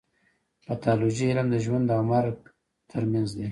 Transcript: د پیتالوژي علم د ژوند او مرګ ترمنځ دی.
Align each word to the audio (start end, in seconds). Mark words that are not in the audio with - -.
د 0.03 0.03
پیتالوژي 0.67 1.25
علم 1.31 1.47
د 1.51 1.55
ژوند 1.65 1.87
او 1.95 2.01
مرګ 2.11 2.37
ترمنځ 2.91 3.29
دی. 3.37 3.47